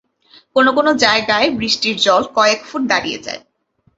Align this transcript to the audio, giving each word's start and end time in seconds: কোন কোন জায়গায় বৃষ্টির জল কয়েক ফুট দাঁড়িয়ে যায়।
কোন 0.55 0.65
কোন 0.71 0.87
জায়গায় 1.03 1.47
বৃষ্টির 1.59 1.95
জল 1.97 2.23
কয়েক 2.37 2.59
ফুট 2.65 2.81
দাঁড়িয়ে 2.91 3.19
যায়। 3.25 3.41